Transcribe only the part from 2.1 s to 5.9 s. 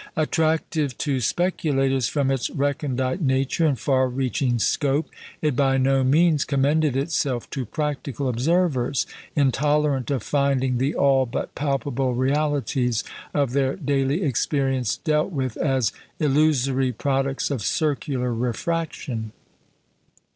its recondite nature and far reaching scope, it by